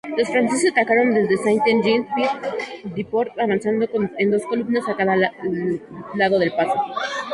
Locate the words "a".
4.89-4.95